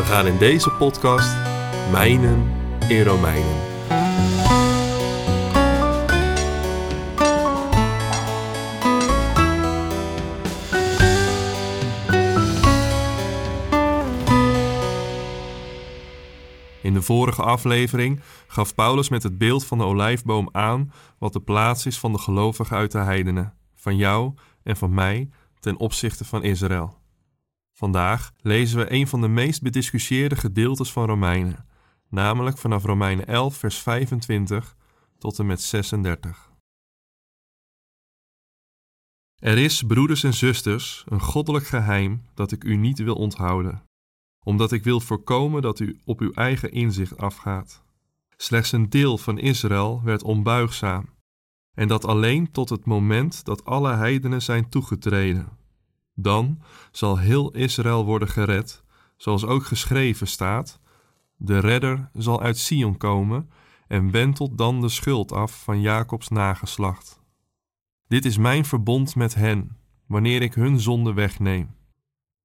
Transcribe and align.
We 0.00 0.06
gaan 0.06 0.26
in 0.26 0.38
deze 0.38 0.70
podcast 0.70 1.36
mijnen 1.90 2.52
in 2.88 3.02
Romeinen. 3.02 3.56
In 16.82 16.94
de 16.94 17.02
vorige 17.02 17.42
aflevering 17.42 18.20
gaf 18.46 18.74
Paulus 18.74 19.08
met 19.08 19.22
het 19.22 19.38
beeld 19.38 19.66
van 19.66 19.78
de 19.78 19.84
olijfboom 19.84 20.48
aan 20.52 20.92
wat 21.18 21.32
de 21.32 21.40
plaats 21.40 21.86
is 21.86 21.98
van 21.98 22.12
de 22.12 22.18
gelovigen 22.18 22.76
uit 22.76 22.92
de 22.92 22.98
heidenen, 22.98 23.54
van 23.74 23.96
jou 23.96 24.34
en 24.62 24.76
van 24.76 24.94
mij 24.94 25.28
ten 25.58 25.78
opzichte 25.78 26.24
van 26.24 26.42
Israël. 26.42 26.99
Vandaag 27.80 28.32
lezen 28.40 28.78
we 28.78 28.92
een 28.92 29.06
van 29.06 29.20
de 29.20 29.28
meest 29.28 29.62
bediscussieerde 29.62 30.36
gedeeltes 30.36 30.92
van 30.92 31.06
Romeinen, 31.06 31.66
namelijk 32.08 32.58
vanaf 32.58 32.84
Romeinen 32.84 33.26
11, 33.26 33.56
vers 33.56 33.78
25 33.78 34.76
tot 35.18 35.38
en 35.38 35.46
met 35.46 35.62
36. 35.62 36.50
Er 39.34 39.58
is, 39.58 39.82
broeders 39.82 40.24
en 40.24 40.34
zusters, 40.34 41.04
een 41.08 41.20
goddelijk 41.20 41.66
geheim 41.66 42.22
dat 42.34 42.52
ik 42.52 42.64
u 42.64 42.76
niet 42.76 42.98
wil 42.98 43.14
onthouden 43.14 43.88
omdat 44.44 44.72
ik 44.72 44.84
wil 44.84 45.00
voorkomen 45.00 45.62
dat 45.62 45.80
u 45.80 46.00
op 46.04 46.20
uw 46.20 46.32
eigen 46.32 46.72
inzicht 46.72 47.16
afgaat. 47.16 47.82
Slechts 48.36 48.72
een 48.72 48.88
deel 48.88 49.18
van 49.18 49.38
Israël 49.38 50.02
werd 50.04 50.22
onbuigzaam, 50.22 51.08
en 51.76 51.88
dat 51.88 52.04
alleen 52.04 52.50
tot 52.50 52.68
het 52.68 52.84
moment 52.84 53.44
dat 53.44 53.64
alle 53.64 53.94
heidenen 53.94 54.42
zijn 54.42 54.68
toegetreden. 54.68 55.59
Dan 56.22 56.62
zal 56.90 57.18
heel 57.18 57.50
Israël 57.50 58.04
worden 58.04 58.28
gered, 58.28 58.82
zoals 59.16 59.44
ook 59.44 59.64
geschreven 59.64 60.26
staat: 60.26 60.80
De 61.36 61.58
redder 61.58 62.10
zal 62.12 62.40
uit 62.42 62.58
Sion 62.58 62.96
komen 62.96 63.50
en 63.86 64.10
wentelt 64.10 64.58
dan 64.58 64.80
de 64.80 64.88
schuld 64.88 65.32
af 65.32 65.62
van 65.62 65.80
Jacobs 65.80 66.28
nageslacht. 66.28 67.20
Dit 68.08 68.24
is 68.24 68.38
mijn 68.38 68.64
verbond 68.64 69.14
met 69.14 69.34
hen, 69.34 69.76
wanneer 70.06 70.42
ik 70.42 70.54
hun 70.54 70.80
zonde 70.80 71.12
wegneem. 71.12 71.78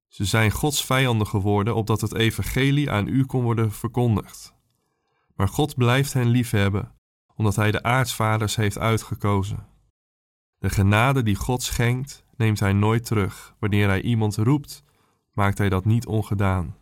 Ze 0.08 0.24
zijn 0.24 0.50
Gods 0.50 0.84
vijanden 0.84 1.26
geworden, 1.26 1.74
opdat 1.74 2.00
het 2.00 2.14
evangelie 2.14 2.90
aan 2.90 3.06
u 3.06 3.24
kon 3.24 3.42
worden 3.42 3.72
verkondigd. 3.72 4.54
Maar 5.34 5.48
God 5.48 5.74
blijft 5.74 6.12
hen 6.12 6.26
liefhebben, 6.26 6.94
omdat 7.34 7.56
Hij 7.56 7.70
de 7.70 7.82
aartsvaders 7.82 8.56
heeft 8.56 8.78
uitgekozen. 8.78 9.66
De 10.58 10.70
genade 10.70 11.22
die 11.22 11.34
God 11.34 11.62
schenkt, 11.62 12.25
neemt 12.36 12.60
Hij 12.60 12.72
nooit 12.72 13.04
terug. 13.04 13.54
Wanneer 13.58 13.88
Hij 13.88 14.02
iemand 14.02 14.36
roept, 14.36 14.84
maakt 15.32 15.58
Hij 15.58 15.68
dat 15.68 15.84
niet 15.84 16.06
ongedaan. 16.06 16.76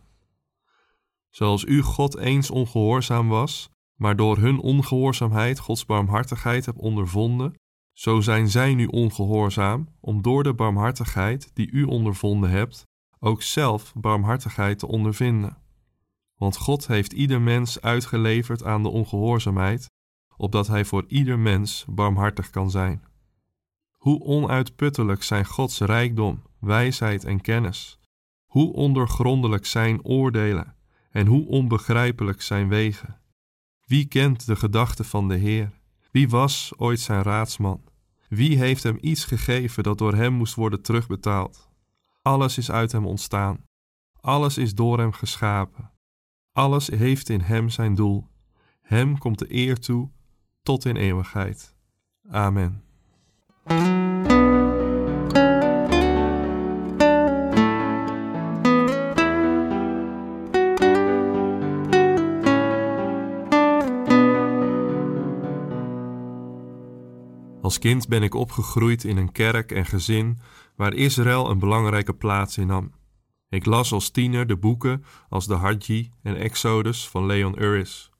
Zoals 1.29 1.63
u 1.63 1.81
God 1.81 2.17
eens 2.17 2.49
ongehoorzaam 2.49 3.27
was, 3.27 3.69
maar 3.95 4.15
door 4.15 4.37
hun 4.37 4.59
ongehoorzaamheid 4.59 5.59
Gods 5.59 5.85
barmhartigheid 5.85 6.65
hebt 6.65 6.79
ondervonden, 6.79 7.53
zo 7.93 8.21
zijn 8.21 8.49
zij 8.49 8.73
nu 8.73 8.85
ongehoorzaam, 8.85 9.87
om 9.99 10.21
door 10.21 10.43
de 10.43 10.53
barmhartigheid 10.53 11.51
die 11.53 11.71
u 11.71 11.83
ondervonden 11.83 12.49
hebt, 12.49 12.83
ook 13.19 13.41
zelf 13.41 13.93
barmhartigheid 13.95 14.79
te 14.79 14.87
ondervinden. 14.87 15.57
Want 16.37 16.57
God 16.57 16.87
heeft 16.87 17.13
ieder 17.13 17.41
mens 17.41 17.81
uitgeleverd 17.81 18.63
aan 18.63 18.83
de 18.83 18.89
ongehoorzaamheid, 18.89 19.89
opdat 20.37 20.67
hij 20.67 20.85
voor 20.85 21.03
ieder 21.07 21.39
mens 21.39 21.85
barmhartig 21.89 22.49
kan 22.49 22.69
zijn. 22.71 23.03
Hoe 24.05 24.23
onuitputtelijk 24.23 25.23
zijn 25.23 25.45
Gods 25.45 25.79
rijkdom, 25.79 26.41
wijsheid 26.59 27.23
en 27.23 27.41
kennis, 27.41 27.99
hoe 28.45 28.73
ondergrondelijk 28.73 29.65
zijn 29.65 30.03
oordelen 30.03 30.75
en 31.09 31.27
hoe 31.27 31.47
onbegrijpelijk 31.47 32.41
zijn 32.41 32.67
wegen. 32.67 33.21
Wie 33.85 34.05
kent 34.05 34.45
de 34.45 34.55
gedachten 34.55 35.05
van 35.05 35.27
de 35.27 35.35
Heer? 35.35 35.71
Wie 36.11 36.29
was 36.29 36.73
ooit 36.77 36.99
zijn 36.99 37.23
raadsman? 37.23 37.83
Wie 38.29 38.57
heeft 38.57 38.83
hem 38.83 38.97
iets 39.01 39.25
gegeven 39.25 39.83
dat 39.83 39.97
door 39.97 40.13
hem 40.13 40.33
moest 40.33 40.55
worden 40.55 40.81
terugbetaald? 40.81 41.69
Alles 42.21 42.57
is 42.57 42.71
uit 42.71 42.91
hem 42.91 43.05
ontstaan. 43.05 43.63
Alles 44.19 44.57
is 44.57 44.75
door 44.75 44.99
hem 44.99 45.11
geschapen. 45.11 45.91
Alles 46.51 46.87
heeft 46.87 47.29
in 47.29 47.41
hem 47.41 47.69
zijn 47.69 47.95
doel. 47.95 48.27
Hem 48.81 49.17
komt 49.17 49.39
de 49.39 49.53
eer 49.53 49.79
toe 49.79 50.09
tot 50.63 50.85
in 50.85 50.95
eeuwigheid. 50.95 51.75
Amen. 52.29 52.84
Als 53.65 53.77
kind 67.79 68.07
ben 68.07 68.23
ik 68.23 68.33
opgegroeid 68.33 69.03
in 69.03 69.17
een 69.17 69.31
kerk 69.31 69.71
en 69.71 69.85
gezin 69.85 70.39
waar 70.75 70.93
Israël 70.93 71.49
een 71.49 71.59
belangrijke 71.59 72.13
plaats 72.13 72.57
in 72.57 72.67
nam. 72.67 72.91
Ik 73.49 73.65
las 73.65 73.91
als 73.91 74.09
tiener 74.09 74.47
de 74.47 74.57
boeken 74.57 75.03
als 75.29 75.47
de 75.47 75.53
Hadji 75.53 76.11
en 76.23 76.35
Exodus 76.35 77.09
van 77.09 77.25
Leon 77.25 77.63
Uris. 77.63 78.13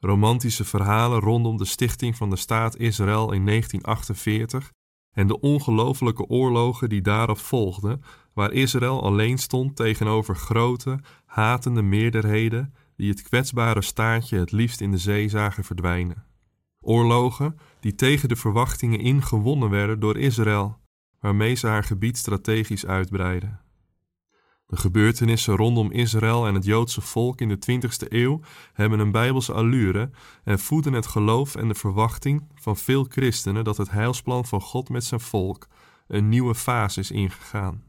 Romantische 0.00 0.64
verhalen 0.64 1.20
rondom 1.20 1.56
de 1.56 1.64
stichting 1.64 2.16
van 2.16 2.30
de 2.30 2.36
staat 2.36 2.76
Israël 2.76 3.32
in 3.32 3.46
1948 3.46 4.72
en 5.12 5.26
de 5.26 5.40
ongelofelijke 5.40 6.26
oorlogen 6.26 6.88
die 6.88 7.00
daarop 7.00 7.38
volgden, 7.38 8.02
waar 8.32 8.52
Israël 8.52 9.02
alleen 9.02 9.38
stond 9.38 9.76
tegenover 9.76 10.36
grote, 10.36 10.98
hatende 11.24 11.82
meerderheden 11.82 12.74
die 12.96 13.10
het 13.10 13.22
kwetsbare 13.22 13.82
staartje 13.82 14.38
het 14.38 14.52
liefst 14.52 14.80
in 14.80 14.90
de 14.90 14.98
zee 14.98 15.28
zagen 15.28 15.64
verdwijnen. 15.64 16.24
Oorlogen 16.80 17.58
die 17.80 17.94
tegen 17.94 18.28
de 18.28 18.36
verwachtingen 18.36 19.00
in 19.00 19.22
gewonnen 19.22 19.70
werden 19.70 20.00
door 20.00 20.18
Israël, 20.18 20.78
waarmee 21.20 21.54
ze 21.54 21.66
haar 21.66 21.84
gebied 21.84 22.16
strategisch 22.16 22.86
uitbreiden. 22.86 23.60
De 24.70 24.76
gebeurtenissen 24.76 25.56
rondom 25.56 25.90
Israël 25.90 26.46
en 26.46 26.54
het 26.54 26.64
Joodse 26.64 27.00
volk 27.00 27.40
in 27.40 27.48
de 27.48 27.58
20e 27.70 28.08
eeuw 28.08 28.40
hebben 28.72 28.98
een 28.98 29.10
bijbelse 29.10 29.52
allure 29.52 30.10
en 30.44 30.58
voeden 30.58 30.92
het 30.92 31.06
geloof 31.06 31.54
en 31.54 31.68
de 31.68 31.74
verwachting 31.74 32.48
van 32.54 32.76
veel 32.76 33.06
christenen 33.08 33.64
dat 33.64 33.76
het 33.76 33.90
heilsplan 33.90 34.44
van 34.44 34.60
God 34.60 34.88
met 34.88 35.04
zijn 35.04 35.20
volk 35.20 35.68
een 36.06 36.28
nieuwe 36.28 36.54
fase 36.54 37.00
is 37.00 37.10
ingegaan. 37.10 37.82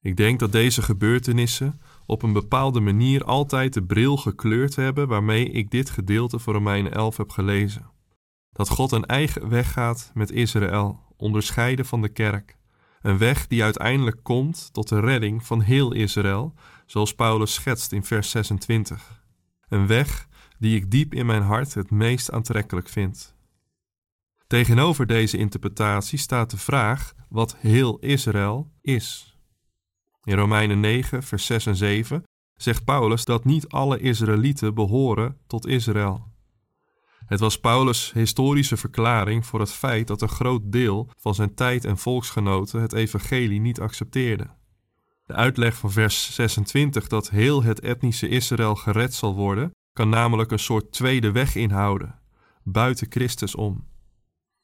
Ik 0.00 0.16
denk 0.16 0.38
dat 0.38 0.52
deze 0.52 0.82
gebeurtenissen 0.82 1.80
op 2.06 2.22
een 2.22 2.32
bepaalde 2.32 2.80
manier 2.80 3.24
altijd 3.24 3.72
de 3.72 3.82
bril 3.82 4.16
gekleurd 4.16 4.76
hebben 4.76 5.08
waarmee 5.08 5.50
ik 5.50 5.70
dit 5.70 5.90
gedeelte 5.90 6.38
van 6.38 6.52
Romeinen 6.52 6.92
11 6.92 7.16
heb 7.16 7.30
gelezen. 7.30 7.90
Dat 8.52 8.68
God 8.68 8.92
een 8.92 9.06
eigen 9.06 9.48
weg 9.48 9.72
gaat 9.72 10.10
met 10.14 10.30
Israël, 10.30 11.00
onderscheiden 11.16 11.86
van 11.86 12.02
de 12.02 12.08
kerk. 12.08 12.56
Een 13.02 13.18
weg 13.18 13.46
die 13.46 13.62
uiteindelijk 13.62 14.22
komt 14.22 14.72
tot 14.72 14.88
de 14.88 15.00
redding 15.00 15.46
van 15.46 15.60
heel 15.60 15.92
Israël, 15.92 16.54
zoals 16.86 17.14
Paulus 17.14 17.54
schetst 17.54 17.92
in 17.92 18.04
vers 18.04 18.30
26. 18.30 19.24
Een 19.68 19.86
weg 19.86 20.28
die 20.58 20.76
ik 20.76 20.90
diep 20.90 21.14
in 21.14 21.26
mijn 21.26 21.42
hart 21.42 21.74
het 21.74 21.90
meest 21.90 22.30
aantrekkelijk 22.30 22.88
vind. 22.88 23.34
Tegenover 24.46 25.06
deze 25.06 25.36
interpretatie 25.38 26.18
staat 26.18 26.50
de 26.50 26.56
vraag 26.56 27.14
wat 27.28 27.56
heel 27.56 27.98
Israël 27.98 28.72
is. 28.80 29.36
In 30.24 30.36
Romeinen 30.36 30.80
9, 30.80 31.22
vers 31.22 31.46
6 31.46 31.66
en 31.66 31.76
7 31.76 32.22
zegt 32.54 32.84
Paulus 32.84 33.24
dat 33.24 33.44
niet 33.44 33.68
alle 33.68 33.98
Israëlieten 33.98 34.74
behoren 34.74 35.38
tot 35.46 35.66
Israël. 35.66 36.31
Het 37.26 37.40
was 37.40 37.60
Paulus' 37.60 38.12
historische 38.12 38.76
verklaring 38.76 39.46
voor 39.46 39.60
het 39.60 39.72
feit 39.72 40.06
dat 40.06 40.22
een 40.22 40.28
groot 40.28 40.62
deel 40.64 41.10
van 41.16 41.34
zijn 41.34 41.54
tijd 41.54 41.84
en 41.84 41.98
volksgenoten 41.98 42.80
het 42.80 42.92
evangelie 42.92 43.60
niet 43.60 43.80
accepteerde. 43.80 44.50
De 45.24 45.34
uitleg 45.34 45.76
van 45.76 45.90
vers 45.90 46.34
26 46.34 47.08
dat 47.08 47.30
heel 47.30 47.62
het 47.62 47.80
etnische 47.80 48.28
Israël 48.28 48.74
gered 48.74 49.14
zal 49.14 49.34
worden, 49.34 49.70
kan 49.92 50.08
namelijk 50.08 50.50
een 50.50 50.58
soort 50.58 50.92
tweede 50.92 51.32
weg 51.32 51.54
inhouden, 51.54 52.18
buiten 52.62 53.06
Christus 53.10 53.54
om. 53.54 53.86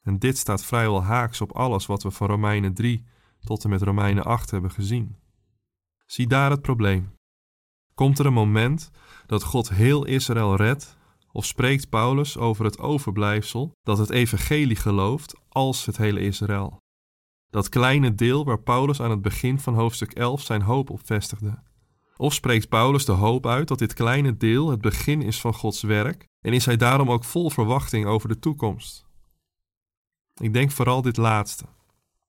En 0.01 0.19
dit 0.19 0.37
staat 0.37 0.65
vrijwel 0.65 1.03
haaks 1.03 1.41
op 1.41 1.51
alles 1.51 1.85
wat 1.85 2.03
we 2.03 2.11
van 2.11 2.27
Romeinen 2.27 2.73
3, 2.73 3.05
tot 3.39 3.63
en 3.63 3.69
met 3.69 3.81
Romeinen 3.81 4.23
8 4.23 4.51
hebben 4.51 4.71
gezien. 4.71 5.15
Zie 6.05 6.27
daar 6.27 6.51
het 6.51 6.61
probleem. 6.61 7.13
Komt 7.93 8.19
er 8.19 8.25
een 8.25 8.33
moment 8.33 8.91
dat 9.25 9.43
God 9.43 9.69
heel 9.69 10.05
Israël 10.05 10.55
redt, 10.55 10.97
of 11.31 11.45
spreekt 11.45 11.89
Paulus 11.89 12.37
over 12.37 12.65
het 12.65 12.79
overblijfsel 12.79 13.71
dat 13.83 13.97
het 13.97 14.09
evangelie 14.09 14.75
gelooft 14.75 15.35
als 15.49 15.85
het 15.85 15.97
hele 15.97 16.19
Israël? 16.19 16.77
Dat 17.49 17.69
kleine 17.69 18.15
deel 18.15 18.45
waar 18.45 18.61
Paulus 18.61 19.01
aan 19.01 19.09
het 19.09 19.21
begin 19.21 19.59
van 19.59 19.73
hoofdstuk 19.73 20.11
11 20.11 20.41
zijn 20.41 20.61
hoop 20.61 20.89
op 20.89 21.01
vestigde. 21.05 21.63
Of 22.17 22.33
spreekt 22.33 22.69
Paulus 22.69 23.05
de 23.05 23.11
hoop 23.11 23.45
uit 23.45 23.67
dat 23.67 23.79
dit 23.79 23.93
kleine 23.93 24.37
deel 24.37 24.69
het 24.69 24.81
begin 24.81 25.21
is 25.21 25.41
van 25.41 25.53
Gods 25.53 25.81
werk 25.81 26.27
en 26.41 26.53
is 26.53 26.65
hij 26.65 26.77
daarom 26.77 27.11
ook 27.11 27.23
vol 27.23 27.49
verwachting 27.49 28.05
over 28.05 28.29
de 28.29 28.39
toekomst? 28.39 29.05
Ik 30.41 30.53
denk 30.53 30.71
vooral 30.71 31.01
dit 31.01 31.17
laatste. 31.17 31.65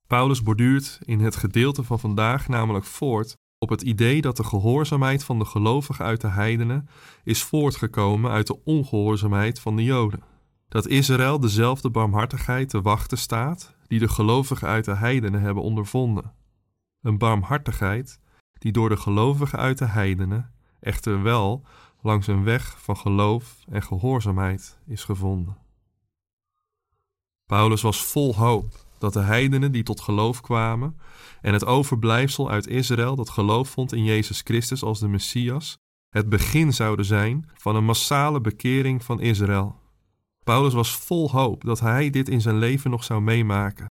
Paulus 0.06 0.42
borduurt 0.42 0.98
in 1.04 1.20
het 1.20 1.36
gedeelte 1.36 1.82
van 1.84 2.00
vandaag 2.00 2.48
namelijk 2.48 2.84
voort 2.84 3.36
op 3.60 3.68
het 3.68 3.82
idee 3.82 4.20
dat 4.20 4.36
de 4.36 4.44
gehoorzaamheid 4.44 5.24
van 5.24 5.38
de 5.38 5.44
gelovigen 5.44 6.04
uit 6.04 6.20
de 6.20 6.28
heidenen 6.28 6.88
is 7.24 7.42
voortgekomen 7.42 8.30
uit 8.30 8.46
de 8.46 8.64
ongehoorzaamheid 8.64 9.60
van 9.60 9.76
de 9.76 9.84
Joden. 9.84 10.22
Dat 10.68 10.86
Israël 10.86 11.40
dezelfde 11.40 11.90
barmhartigheid 11.90 12.68
te 12.68 12.82
wachten 12.82 13.18
staat 13.18 13.74
die 13.86 13.98
de 13.98 14.08
gelovigen 14.08 14.68
uit 14.68 14.84
de 14.84 14.94
heidenen 14.94 15.40
hebben 15.40 15.62
ondervonden. 15.62 16.32
Een 17.02 17.18
barmhartigheid 17.18 18.20
die 18.58 18.72
door 18.72 18.88
de 18.88 18.96
gelovigen 18.96 19.58
uit 19.58 19.78
de 19.78 19.86
heidenen 19.86 20.52
echter 20.80 21.22
wel 21.22 21.64
langs 22.02 22.26
een 22.26 22.44
weg 22.44 22.82
van 22.82 22.96
geloof 22.96 23.64
en 23.68 23.82
gehoorzaamheid 23.82 24.78
is 24.86 25.04
gevonden. 25.04 25.56
Paulus 27.46 27.82
was 27.82 28.04
vol 28.04 28.34
hoop 28.34 28.88
dat 29.00 29.12
de 29.12 29.20
heidenen 29.20 29.72
die 29.72 29.82
tot 29.82 30.00
geloof 30.00 30.40
kwamen 30.40 30.98
en 31.40 31.52
het 31.52 31.66
overblijfsel 31.66 32.50
uit 32.50 32.66
Israël 32.66 33.16
dat 33.16 33.30
geloof 33.30 33.68
vond 33.68 33.92
in 33.92 34.04
Jezus 34.04 34.40
Christus 34.44 34.82
als 34.82 35.00
de 35.00 35.08
Messias, 35.08 35.78
het 36.08 36.28
begin 36.28 36.72
zouden 36.72 37.04
zijn 37.04 37.50
van 37.54 37.76
een 37.76 37.84
massale 37.84 38.40
bekering 38.40 39.04
van 39.04 39.20
Israël. 39.20 39.78
Paulus 40.44 40.72
was 40.72 40.96
vol 40.96 41.30
hoop 41.30 41.64
dat 41.64 41.80
hij 41.80 42.10
dit 42.10 42.28
in 42.28 42.40
zijn 42.40 42.58
leven 42.58 42.90
nog 42.90 43.04
zou 43.04 43.20
meemaken. 43.20 43.86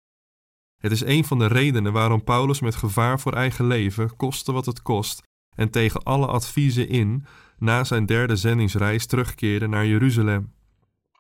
Het 0.82 0.92
is 0.92 1.04
een 1.04 1.26
van 1.26 1.40
de 1.40 1.48
redenen 1.48 1.94
waarom 1.94 2.24
Paulus 2.24 2.60
met 2.60 2.76
gevaar 2.76 3.20
voor 3.20 3.34
eigen 3.34 3.68
leven, 3.68 4.16
koste 4.16 4.52
wat 4.52 4.66
het 4.66 4.82
kost, 4.82 5.22
en 5.56 5.70
tegen 5.70 6.04
alle 6.04 6.28
adviezen 6.28 6.90
in, 6.90 7.26
na 7.58 7.84
zijn 7.84 8.06
derde 8.06 8.36
zendingsreis 8.36 9.06
terugkeerde 9.06 9.68
naar 9.68 9.86
Jeruzalem. 9.86 10.54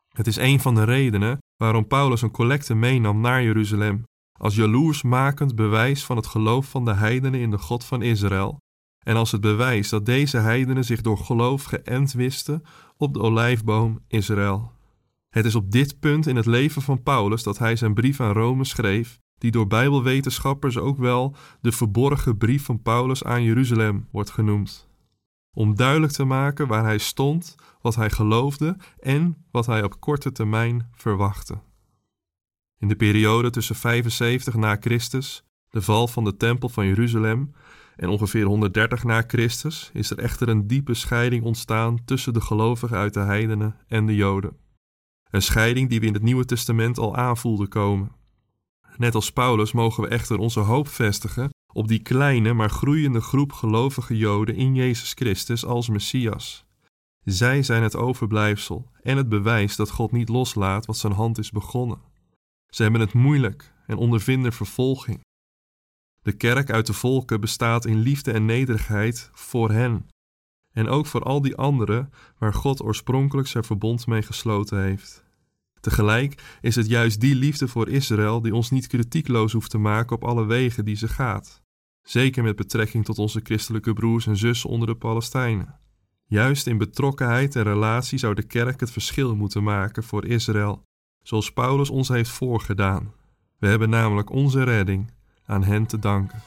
Het 0.10 0.28
is 0.28 0.36
een 0.36 0.60
van 0.60 0.76
de 0.76 0.84
redenen 0.84 1.40
waarom 1.64 1.88
Paulus 1.88 2.22
een 2.22 2.32
collecte 2.32 2.76
meenam 2.76 3.22
naar 3.22 3.44
Jeruzalem, 3.44 4.04
als 4.40 4.56
jaloersmakend 4.56 5.56
bewijs 5.56 6.06
van 6.06 6.16
het 6.16 6.28
geloof 6.28 6.70
van 6.70 6.86
de 6.86 6.94
heidenen 6.94 7.40
in 7.40 7.52
de 7.52 7.58
God 7.58 7.84
van 7.84 8.02
Israël, 8.02 8.58
en 9.06 9.16
als 9.16 9.32
het 9.32 9.42
bewijs 9.42 9.90
dat 9.90 10.06
deze 10.06 10.38
heidenen 10.38 10.84
zich 10.84 11.02
door 11.02 11.18
geloof 11.18 11.64
geënt 11.64 12.14
wisten 12.14 12.64
op 12.98 13.14
de 13.14 13.20
olijfboom 13.20 14.00
Israël. 14.08 14.72
Het 15.30 15.46
is 15.46 15.56
op 15.56 15.72
dit 15.72 16.00
punt 16.00 16.28
in 16.28 16.36
het 16.36 16.46
leven 16.46 16.82
van 16.82 17.04
Paulus 17.04 17.44
dat 17.44 17.58
hij 17.58 17.76
zijn 17.76 17.94
brief 17.94 18.20
aan 18.20 18.34
Rome 18.34 18.64
schreef, 18.66 19.20
die 19.38 19.52
door 19.52 19.68
Bijbelwetenschappers 19.68 20.78
ook 20.78 20.98
wel 20.98 21.36
de 21.62 21.72
verborgen 21.72 22.38
brief 22.38 22.64
van 22.66 22.82
Paulus 22.82 23.24
aan 23.24 23.44
Jeruzalem 23.44 24.08
wordt 24.12 24.30
genoemd. 24.30 24.89
Om 25.60 25.76
duidelijk 25.76 26.14
te 26.14 26.24
maken 26.24 26.68
waar 26.68 26.84
hij 26.84 26.98
stond, 26.98 27.56
wat 27.82 27.96
hij 27.96 28.10
geloofde 28.10 28.78
en 29.00 29.46
wat 29.52 29.66
hij 29.66 29.84
op 29.84 30.00
korte 30.00 30.32
termijn 30.32 30.90
verwachtte. 30.92 31.60
In 32.78 32.88
de 32.88 32.96
periode 32.96 33.50
tussen 33.50 33.76
75 33.76 34.54
na 34.54 34.78
Christus, 34.80 35.44
de 35.70 35.82
val 35.82 36.08
van 36.08 36.24
de 36.24 36.38
tempel 36.38 36.70
van 36.70 36.86
Jeruzalem, 36.86 37.54
en 37.96 38.10
ongeveer 38.10 38.46
130 38.46 39.04
na 39.04 39.24
Christus 39.28 39.90
is 39.94 40.10
er 40.10 40.20
echter 40.20 40.50
een 40.50 40.68
diepe 40.68 40.94
scheiding 40.94 41.44
ontstaan 41.44 42.06
tussen 42.06 42.34
de 42.34 42.42
gelovigen 42.42 42.98
uit 42.98 43.14
de 43.14 43.20
heidenen 43.20 43.76
en 43.88 44.06
de 44.06 44.16
Joden. 44.16 44.58
Een 45.30 45.42
scheiding 45.42 45.90
die 45.90 46.00
we 46.00 46.06
in 46.06 46.14
het 46.14 46.24
Nieuwe 46.24 46.46
Testament 46.46 46.98
al 46.98 47.16
aanvoelden 47.16 47.68
komen. 47.68 48.12
Net 48.98 49.16
als 49.16 49.32
Paulus 49.32 49.72
mogen 49.72 50.04
we 50.04 50.10
echter 50.10 50.38
onze 50.38 50.60
hoop 50.60 50.88
vestigen 50.88 51.50
op 51.74 51.88
die 51.88 52.00
kleine 52.00 52.54
maar 52.54 52.70
groeiende 52.70 53.22
groep 53.22 53.52
gelovige 53.52 54.18
Joden 54.18 54.56
in 54.56 54.76
Jezus 54.76 55.14
Christus 55.14 55.66
als 55.66 55.90
Messias. 55.90 56.66
Zij 57.24 57.64
zijn 57.64 57.84
het 57.84 57.96
overblijfsel 57.96 58.92
en 59.02 59.18
het 59.18 59.30
bewijs 59.30 59.76
dat 59.76 59.92
God 59.92 60.12
niet 60.12 60.30
loslaat 60.30 60.86
wat 60.86 60.98
zijn 60.98 61.14
hand 61.14 61.38
is 61.38 61.52
begonnen. 61.52 62.02
Ze 62.70 62.82
hebben 62.82 63.02
het 63.02 63.14
moeilijk 63.14 63.74
en 63.88 63.98
ondervinden 63.98 64.54
vervolging. 64.54 65.20
De 66.22 66.32
kerk 66.32 66.72
uit 66.72 66.86
de 66.86 66.94
volken 66.94 67.42
bestaat 67.42 67.86
in 67.86 67.98
liefde 67.98 68.32
en 68.32 68.46
nederigheid 68.46 69.30
voor 69.34 69.72
hen 69.72 70.08
en 70.74 70.88
ook 70.88 71.06
voor 71.06 71.24
al 71.24 71.42
die 71.42 71.56
anderen 71.56 72.14
waar 72.38 72.54
God 72.54 72.84
oorspronkelijk 72.84 73.48
zijn 73.48 73.64
verbond 73.64 74.08
mee 74.08 74.22
gesloten 74.22 74.82
heeft. 74.82 75.24
Tegelijk 75.80 76.58
is 76.62 76.76
het 76.76 76.88
juist 76.88 77.22
die 77.22 77.36
liefde 77.36 77.68
voor 77.68 77.90
Israël 77.90 78.42
die 78.42 78.56
ons 78.56 78.70
niet 78.70 78.88
kritiekloos 78.88 79.54
hoeft 79.54 79.70
te 79.70 79.78
maken 79.78 80.16
op 80.16 80.24
alle 80.24 80.46
wegen 80.46 80.86
die 80.86 80.96
ze 80.96 81.08
gaat, 81.08 81.62
zeker 82.02 82.44
met 82.44 82.56
betrekking 82.56 83.06
tot 83.06 83.20
onze 83.20 83.40
christelijke 83.44 83.94
broers 83.94 84.28
en 84.28 84.38
zussen 84.38 84.70
onder 84.70 84.88
de 84.88 84.96
Palestijnen. 84.96 85.80
Juist 86.26 86.68
in 86.68 86.78
betrokkenheid 86.78 87.56
en 87.56 87.64
relatie 87.64 88.18
zou 88.18 88.34
de 88.34 88.44
kerk 88.44 88.80
het 88.80 88.92
verschil 88.92 89.36
moeten 89.36 89.64
maken 89.64 90.04
voor 90.04 90.26
Israël, 90.26 90.84
zoals 91.24 91.54
Paulus 91.54 91.90
ons 91.90 92.08
heeft 92.08 92.30
voorgedaan. 92.30 93.14
We 93.58 93.68
hebben 93.68 93.90
namelijk 93.90 94.30
onze 94.30 94.64
redding 94.64 95.12
aan 95.46 95.64
hen 95.64 95.86
te 95.86 96.00
danken. 96.00 96.42